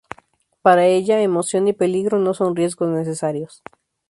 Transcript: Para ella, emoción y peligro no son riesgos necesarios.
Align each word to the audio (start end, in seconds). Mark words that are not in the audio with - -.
Para 0.63 0.87
ella, 0.87 1.21
emoción 1.21 1.67
y 1.67 1.73
peligro 1.73 2.17
no 2.17 2.33
son 2.33 2.55
riesgos 2.55 2.89
necesarios. 2.89 3.61